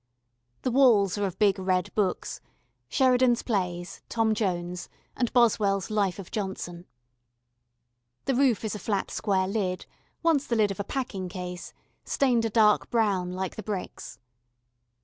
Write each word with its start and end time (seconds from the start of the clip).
The 0.63 0.71
walls 0.71 1.15
are 1.19 1.27
of 1.27 1.37
big 1.37 1.59
red 1.59 1.93
books 1.93 2.41
Sheridan's 2.89 3.43
Plays, 3.43 4.01
Tom 4.09 4.33
Jones, 4.33 4.89
and 5.15 5.31
Boswell's 5.31 5.91
Life 5.91 6.17
of 6.17 6.31
Johnson. 6.31 6.87
The 8.25 8.33
roof 8.33 8.65
is 8.65 8.73
a 8.73 8.79
flat 8.79 9.11
square 9.11 9.47
lid, 9.47 9.85
once 10.23 10.47
the 10.47 10.55
lid 10.55 10.71
of 10.71 10.79
a 10.79 10.83
packing 10.83 11.29
case, 11.29 11.71
stained 12.03 12.45
a 12.45 12.49
dark 12.49 12.89
brown 12.89 13.33
like 13.33 13.57
the 13.57 13.61
bricks. 13.61 14.17